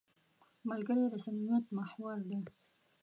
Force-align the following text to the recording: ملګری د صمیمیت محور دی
ملګری 0.69 1.05
د 1.09 1.15
صمیمیت 1.25 1.65
محور 1.77 2.17
دی 2.29 2.37